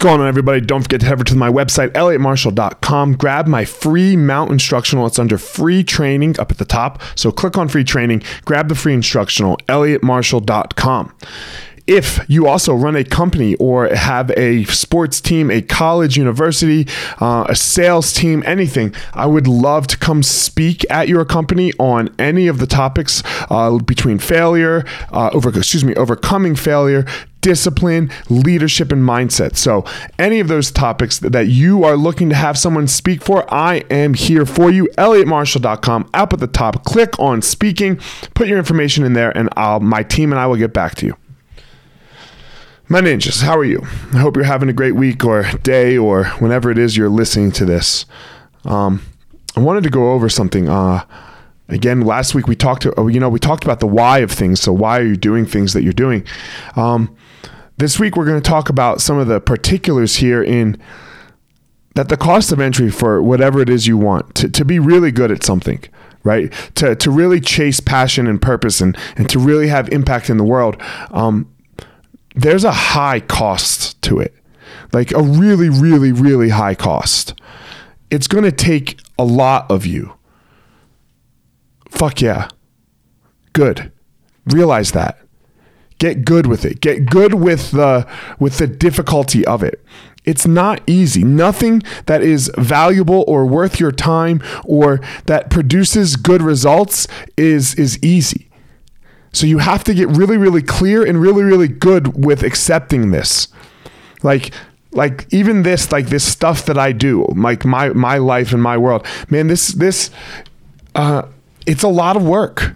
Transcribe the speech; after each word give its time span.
going 0.00 0.20
on, 0.20 0.26
everybody? 0.26 0.60
Don't 0.62 0.82
forget 0.82 1.00
to 1.00 1.06
head 1.06 1.12
over 1.12 1.24
to 1.24 1.36
my 1.36 1.50
website, 1.50 1.90
elliottmarshall.com. 1.90 3.16
Grab 3.16 3.46
my 3.46 3.66
free 3.66 4.16
mount 4.16 4.50
instructional. 4.50 5.06
It's 5.06 5.18
under 5.18 5.36
free 5.36 5.84
training 5.84 6.40
up 6.40 6.50
at 6.50 6.58
the 6.58 6.64
top. 6.64 7.02
So 7.14 7.30
click 7.30 7.58
on 7.58 7.68
free 7.68 7.84
training, 7.84 8.22
grab 8.46 8.68
the 8.68 8.74
free 8.74 8.94
instructional, 8.94 9.58
elliottmarshall.com. 9.68 11.14
If 11.90 12.24
you 12.28 12.46
also 12.46 12.72
run 12.72 12.94
a 12.94 13.02
company 13.02 13.56
or 13.56 13.88
have 13.92 14.30
a 14.36 14.62
sports 14.66 15.20
team, 15.20 15.50
a 15.50 15.60
college, 15.60 16.16
university, 16.16 16.86
uh, 17.20 17.46
a 17.48 17.56
sales 17.56 18.12
team, 18.12 18.44
anything, 18.46 18.94
I 19.12 19.26
would 19.26 19.48
love 19.48 19.88
to 19.88 19.98
come 19.98 20.22
speak 20.22 20.88
at 20.88 21.08
your 21.08 21.24
company 21.24 21.72
on 21.80 22.14
any 22.16 22.46
of 22.46 22.60
the 22.60 22.68
topics 22.68 23.24
uh, 23.50 23.76
between 23.78 24.20
failure, 24.20 24.84
uh, 25.10 25.30
over 25.32 25.48
excuse 25.48 25.84
me, 25.84 25.96
overcoming 25.96 26.54
failure, 26.54 27.06
discipline, 27.40 28.08
leadership, 28.28 28.92
and 28.92 29.02
mindset. 29.02 29.56
So, 29.56 29.84
any 30.16 30.38
of 30.38 30.46
those 30.46 30.70
topics 30.70 31.18
that 31.18 31.48
you 31.48 31.82
are 31.82 31.96
looking 31.96 32.28
to 32.28 32.36
have 32.36 32.56
someone 32.56 32.86
speak 32.86 33.20
for, 33.20 33.52
I 33.52 33.78
am 33.90 34.14
here 34.14 34.46
for 34.46 34.70
you. 34.70 34.88
ElliottMarshall.com, 34.96 36.10
up 36.14 36.32
at 36.32 36.38
the 36.38 36.46
top. 36.46 36.84
Click 36.84 37.18
on 37.18 37.42
speaking, 37.42 37.96
put 38.34 38.46
your 38.46 38.58
information 38.58 39.02
in 39.02 39.14
there, 39.14 39.36
and 39.36 39.48
I'll, 39.56 39.80
my 39.80 40.04
team 40.04 40.30
and 40.30 40.38
I 40.38 40.46
will 40.46 40.54
get 40.54 40.72
back 40.72 40.94
to 40.96 41.06
you. 41.06 41.16
My 42.92 43.00
ninjas, 43.00 43.40
how 43.40 43.56
are 43.56 43.64
you? 43.64 43.82
I 44.12 44.16
hope 44.16 44.34
you're 44.34 44.44
having 44.44 44.68
a 44.68 44.72
great 44.72 44.96
week 44.96 45.24
or 45.24 45.44
day 45.62 45.96
or 45.96 46.24
whenever 46.40 46.72
it 46.72 46.76
is 46.76 46.96
you're 46.96 47.08
listening 47.08 47.52
to 47.52 47.64
this. 47.64 48.04
Um, 48.64 49.02
I 49.54 49.60
wanted 49.60 49.84
to 49.84 49.90
go 49.90 50.10
over 50.10 50.28
something. 50.28 50.68
Uh, 50.68 51.04
again, 51.68 52.00
last 52.00 52.34
week 52.34 52.48
we 52.48 52.56
talked 52.56 52.82
to, 52.82 52.92
you 53.08 53.20
know, 53.20 53.28
we 53.28 53.38
talked 53.38 53.62
about 53.62 53.78
the 53.78 53.86
why 53.86 54.18
of 54.18 54.32
things. 54.32 54.60
So 54.60 54.72
why 54.72 54.98
are 54.98 55.04
you 55.04 55.16
doing 55.16 55.46
things 55.46 55.72
that 55.72 55.84
you're 55.84 55.92
doing? 55.92 56.26
Um, 56.74 57.14
this 57.76 58.00
week 58.00 58.16
we're 58.16 58.24
going 58.26 58.42
to 58.42 58.50
talk 58.50 58.68
about 58.68 59.00
some 59.00 59.18
of 59.18 59.28
the 59.28 59.40
particulars 59.40 60.16
here 60.16 60.42
in 60.42 60.76
that 61.94 62.08
the 62.08 62.16
cost 62.16 62.50
of 62.50 62.58
entry 62.58 62.90
for 62.90 63.22
whatever 63.22 63.60
it 63.60 63.68
is 63.68 63.86
you 63.86 63.98
want 63.98 64.34
to, 64.34 64.48
to 64.48 64.64
be 64.64 64.80
really 64.80 65.12
good 65.12 65.30
at 65.30 65.44
something 65.44 65.80
right 66.24 66.52
to, 66.74 66.96
to 66.96 67.10
really 67.10 67.40
chase 67.40 67.78
passion 67.80 68.26
and 68.26 68.42
purpose 68.42 68.80
and, 68.80 68.96
and 69.16 69.30
to 69.30 69.38
really 69.38 69.68
have 69.68 69.88
impact 69.90 70.28
in 70.28 70.36
the 70.36 70.44
world 70.44 70.76
um, 71.12 71.48
there's 72.34 72.64
a 72.64 72.72
high 72.72 73.20
cost 73.20 74.00
to 74.02 74.18
it. 74.18 74.34
Like 74.92 75.12
a 75.12 75.22
really, 75.22 75.68
really, 75.68 76.12
really 76.12 76.50
high 76.50 76.74
cost. 76.74 77.34
It's 78.10 78.26
going 78.26 78.44
to 78.44 78.52
take 78.52 79.00
a 79.18 79.24
lot 79.24 79.70
of 79.70 79.86
you. 79.86 80.14
Fuck 81.88 82.20
yeah. 82.20 82.48
Good. 83.52 83.92
Realize 84.46 84.92
that. 84.92 85.18
Get 85.98 86.24
good 86.24 86.46
with 86.46 86.64
it. 86.64 86.80
Get 86.80 87.06
good 87.06 87.34
with 87.34 87.72
the 87.72 88.08
with 88.38 88.56
the 88.56 88.66
difficulty 88.66 89.44
of 89.44 89.62
it. 89.62 89.84
It's 90.24 90.46
not 90.46 90.80
easy. 90.86 91.24
Nothing 91.24 91.82
that 92.06 92.22
is 92.22 92.50
valuable 92.56 93.24
or 93.28 93.44
worth 93.46 93.78
your 93.78 93.92
time 93.92 94.42
or 94.64 95.00
that 95.26 95.50
produces 95.50 96.16
good 96.16 96.42
results 96.42 97.06
is 97.36 97.74
is 97.74 98.02
easy. 98.02 98.49
So 99.32 99.46
you 99.46 99.58
have 99.58 99.84
to 99.84 99.94
get 99.94 100.08
really, 100.08 100.36
really 100.36 100.62
clear 100.62 101.04
and 101.04 101.20
really, 101.20 101.44
really 101.44 101.68
good 101.68 102.24
with 102.24 102.42
accepting 102.42 103.10
this. 103.10 103.48
Like, 104.22 104.52
like 104.92 105.32
even 105.32 105.62
this, 105.62 105.92
like 105.92 106.06
this 106.06 106.24
stuff 106.24 106.64
that 106.66 106.76
I 106.76 106.92
do, 106.92 107.24
like 107.36 107.64
my 107.64 107.90
my 107.90 108.18
life 108.18 108.52
and 108.52 108.62
my 108.62 108.76
world, 108.76 109.06
man. 109.28 109.46
This 109.46 109.68
this, 109.68 110.10
uh, 110.94 111.22
it's 111.66 111.84
a 111.84 111.88
lot 111.88 112.16
of 112.16 112.24
work. 112.24 112.74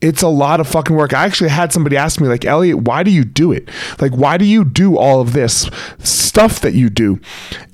It's 0.00 0.22
a 0.22 0.28
lot 0.28 0.58
of 0.58 0.66
fucking 0.66 0.96
work. 0.96 1.14
I 1.14 1.24
actually 1.24 1.50
had 1.50 1.72
somebody 1.72 1.96
ask 1.96 2.20
me, 2.20 2.26
like, 2.26 2.44
Elliott, 2.44 2.78
why 2.78 3.04
do 3.04 3.10
you 3.12 3.22
do 3.22 3.52
it? 3.52 3.68
Like, 4.00 4.10
why 4.12 4.36
do 4.36 4.44
you 4.44 4.64
do 4.64 4.96
all 4.96 5.20
of 5.20 5.32
this 5.32 5.70
stuff 6.00 6.60
that 6.60 6.72
you 6.72 6.90
do? 6.90 7.20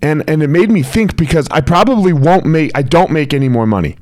And 0.03 0.29
and 0.29 0.43
it 0.43 0.49
made 0.49 0.71
me 0.71 0.83
think 0.83 1.17
because 1.17 1.49
I 1.51 1.61
probably 1.63 2.13
won't 2.13 2.45
make, 2.45 2.73
I 2.75 2.83
don't 2.83 3.13
make 3.13 3.33
any 3.33 3.49
more 3.49 3.67
money. 3.67 3.97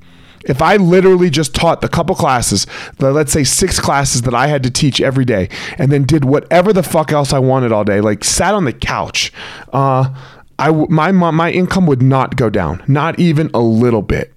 If 0.46 0.62
I 0.62 0.76
literally 0.76 1.28
just 1.28 1.54
taught 1.54 1.80
the 1.80 1.88
couple 1.88 2.14
classes, 2.14 2.66
the, 2.98 3.12
let's 3.12 3.32
say 3.32 3.44
six 3.44 3.80
classes 3.80 4.22
that 4.22 4.34
I 4.34 4.46
had 4.46 4.62
to 4.62 4.70
teach 4.70 5.00
every 5.00 5.24
day, 5.24 5.48
and 5.76 5.90
then 5.90 6.04
did 6.04 6.24
whatever 6.24 6.72
the 6.72 6.84
fuck 6.84 7.12
else 7.12 7.32
I 7.32 7.40
wanted 7.40 7.72
all 7.72 7.84
day, 7.84 8.00
like 8.00 8.24
sat 8.24 8.54
on 8.54 8.64
the 8.64 8.72
couch, 8.72 9.32
uh, 9.72 10.14
I 10.58 10.70
my 10.70 11.10
my 11.12 11.50
income 11.50 11.86
would 11.86 12.00
not 12.00 12.36
go 12.36 12.48
down, 12.48 12.82
not 12.86 13.18
even 13.18 13.50
a 13.52 13.60
little 13.60 14.02
bit. 14.02 14.32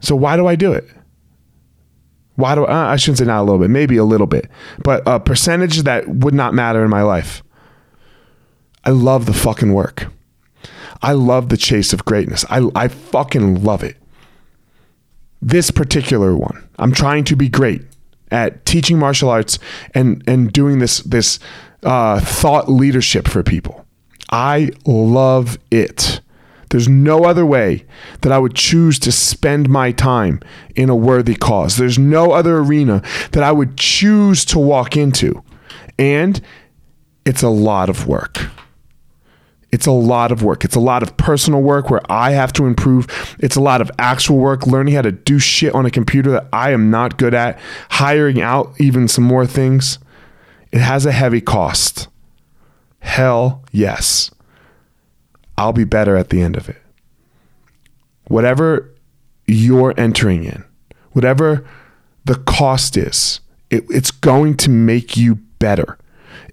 So 0.00 0.16
why 0.16 0.36
do 0.36 0.46
I 0.46 0.56
do 0.56 0.72
it? 0.72 0.88
Why 2.36 2.54
do 2.54 2.64
I, 2.64 2.92
I 2.92 2.96
shouldn't 2.96 3.18
say 3.18 3.24
not 3.24 3.40
a 3.40 3.44
little 3.44 3.58
bit, 3.58 3.70
maybe 3.70 3.96
a 3.96 4.04
little 4.04 4.26
bit, 4.26 4.48
but 4.82 5.02
a 5.04 5.20
percentage 5.20 5.82
that 5.82 6.08
would 6.08 6.34
not 6.34 6.54
matter 6.54 6.82
in 6.82 6.90
my 6.90 7.02
life. 7.02 7.42
I 8.84 8.90
love 8.90 9.26
the 9.26 9.34
fucking 9.34 9.74
work. 9.74 10.06
I 11.02 11.12
love 11.12 11.48
the 11.48 11.56
chase 11.56 11.92
of 11.92 12.04
greatness. 12.04 12.44
I 12.48 12.68
I 12.74 12.88
fucking 12.88 13.62
love 13.64 13.82
it 13.82 13.96
this 15.42 15.70
particular 15.70 16.34
one. 16.36 16.66
I'm 16.78 16.92
trying 16.92 17.24
to 17.24 17.36
be 17.36 17.48
great 17.48 17.82
at 18.30 18.64
teaching 18.64 18.98
martial 18.98 19.28
arts 19.28 19.58
and 19.94 20.22
and 20.26 20.52
doing 20.52 20.78
this 20.78 21.00
this 21.00 21.38
uh, 21.82 22.20
thought 22.20 22.70
leadership 22.70 23.28
for 23.28 23.42
people. 23.42 23.84
I 24.30 24.70
love 24.86 25.58
it. 25.70 26.20
There's 26.70 26.88
no 26.88 27.24
other 27.24 27.44
way 27.44 27.84
that 28.22 28.32
I 28.32 28.38
would 28.38 28.54
choose 28.54 28.98
to 29.00 29.12
spend 29.12 29.68
my 29.68 29.92
time 29.92 30.40
in 30.74 30.88
a 30.88 30.96
worthy 30.96 31.34
cause. 31.34 31.76
There's 31.76 31.98
no 31.98 32.32
other 32.32 32.56
arena 32.56 33.02
that 33.32 33.42
I 33.42 33.52
would 33.52 33.76
choose 33.76 34.46
to 34.46 34.58
walk 34.58 34.96
into. 34.96 35.44
And 35.98 36.40
it's 37.26 37.42
a 37.42 37.50
lot 37.50 37.90
of 37.90 38.06
work. 38.06 38.48
It's 39.72 39.86
a 39.86 39.92
lot 39.92 40.30
of 40.30 40.42
work. 40.42 40.64
It's 40.66 40.76
a 40.76 40.80
lot 40.80 41.02
of 41.02 41.16
personal 41.16 41.62
work 41.62 41.88
where 41.88 42.02
I 42.10 42.32
have 42.32 42.52
to 42.54 42.66
improve. 42.66 43.06
It's 43.38 43.56
a 43.56 43.60
lot 43.60 43.80
of 43.80 43.90
actual 43.98 44.36
work, 44.36 44.66
learning 44.66 44.94
how 44.94 45.02
to 45.02 45.12
do 45.12 45.38
shit 45.38 45.74
on 45.74 45.86
a 45.86 45.90
computer 45.90 46.30
that 46.32 46.46
I 46.52 46.72
am 46.72 46.90
not 46.90 47.16
good 47.16 47.32
at, 47.32 47.58
hiring 47.88 48.40
out 48.42 48.74
even 48.78 49.08
some 49.08 49.24
more 49.24 49.46
things. 49.46 49.98
It 50.72 50.80
has 50.80 51.06
a 51.06 51.12
heavy 51.12 51.40
cost. 51.40 52.08
Hell 53.00 53.64
yes. 53.72 54.30
I'll 55.56 55.72
be 55.72 55.84
better 55.84 56.16
at 56.16 56.28
the 56.28 56.42
end 56.42 56.56
of 56.56 56.68
it. 56.68 56.80
Whatever 58.28 58.92
you're 59.46 59.94
entering 59.96 60.44
in, 60.44 60.64
whatever 61.12 61.64
the 62.24 62.36
cost 62.36 62.96
is, 62.96 63.40
it, 63.70 63.84
it's 63.88 64.10
going 64.10 64.56
to 64.58 64.70
make 64.70 65.16
you 65.16 65.36
better. 65.58 65.98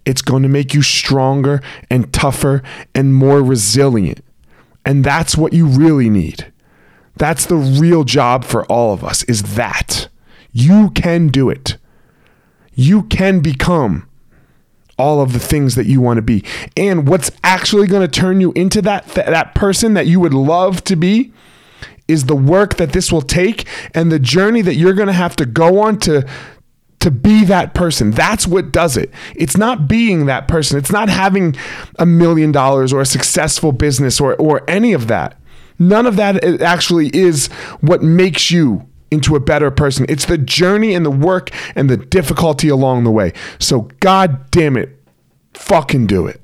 It's 0.09 0.23
going 0.23 0.41
to 0.41 0.49
make 0.49 0.73
you 0.73 0.81
stronger 0.81 1.61
and 1.87 2.11
tougher 2.11 2.63
and 2.95 3.13
more 3.13 3.43
resilient. 3.43 4.23
And 4.83 5.03
that's 5.03 5.37
what 5.37 5.53
you 5.53 5.67
really 5.67 6.09
need. 6.09 6.51
That's 7.17 7.45
the 7.45 7.57
real 7.57 8.03
job 8.03 8.43
for 8.43 8.65
all 8.65 8.91
of 8.91 9.03
us 9.03 9.21
is 9.25 9.53
that. 9.53 10.09
You 10.51 10.89
can 10.95 11.27
do 11.27 11.51
it. 11.51 11.77
You 12.73 13.03
can 13.03 13.41
become 13.41 14.07
all 14.97 15.21
of 15.21 15.31
the 15.31 15.39
things 15.39 15.75
that 15.75 15.85
you 15.85 16.01
want 16.01 16.17
to 16.17 16.23
be. 16.23 16.43
And 16.75 17.07
what's 17.07 17.29
actually 17.43 17.85
going 17.85 18.01
to 18.01 18.19
turn 18.19 18.41
you 18.41 18.51
into 18.53 18.81
that 18.81 19.05
th- 19.11 19.27
that 19.27 19.53
person 19.53 19.93
that 19.93 20.07
you 20.07 20.19
would 20.19 20.33
love 20.33 20.83
to 20.85 20.95
be 20.95 21.31
is 22.07 22.25
the 22.25 22.35
work 22.35 22.77
that 22.77 22.93
this 22.93 23.11
will 23.11 23.21
take 23.21 23.67
and 23.93 24.11
the 24.11 24.17
journey 24.17 24.63
that 24.63 24.73
you're 24.73 24.95
going 24.95 25.07
to 25.07 25.13
have 25.13 25.35
to 25.35 25.45
go 25.45 25.81
on 25.81 25.99
to 25.99 26.27
to 26.99 27.11
be 27.11 27.45
that 27.45 27.73
person. 27.73 28.11
That's 28.11 28.45
what 28.45 28.71
does 28.71 28.97
it. 28.97 29.11
It's 29.35 29.57
not 29.57 29.87
being 29.87 30.25
that 30.25 30.47
person. 30.47 30.77
It's 30.77 30.91
not 30.91 31.09
having 31.09 31.55
a 31.97 32.05
million 32.05 32.51
dollars 32.51 32.91
or 32.91 33.01
a 33.01 33.05
successful 33.05 33.71
business 33.71 34.19
or, 34.19 34.35
or 34.35 34.69
any 34.69 34.93
of 34.93 35.07
that. 35.07 35.37
None 35.79 36.05
of 36.05 36.17
that 36.17 36.43
actually 36.61 37.09
is 37.15 37.47
what 37.79 38.03
makes 38.03 38.51
you 38.51 38.85
into 39.11 39.35
a 39.35 39.39
better 39.39 39.71
person. 39.71 40.05
It's 40.09 40.25
the 40.25 40.37
journey 40.37 40.93
and 40.93 41.05
the 41.05 41.11
work 41.11 41.51
and 41.75 41.89
the 41.89 41.97
difficulty 41.97 42.67
along 42.67 43.05
the 43.05 43.11
way. 43.11 43.33
So, 43.59 43.89
God 44.01 44.51
damn 44.51 44.75
it, 44.75 45.01
fucking 45.53 46.07
do 46.07 46.27
it. 46.27 46.41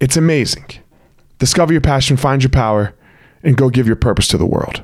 It's 0.00 0.16
amazing. 0.16 0.66
Discover 1.38 1.72
your 1.72 1.80
passion, 1.80 2.16
find 2.16 2.42
your 2.42 2.50
power, 2.50 2.94
and 3.42 3.56
go 3.56 3.70
give 3.70 3.86
your 3.86 3.96
purpose 3.96 4.28
to 4.28 4.38
the 4.38 4.46
world. 4.46 4.82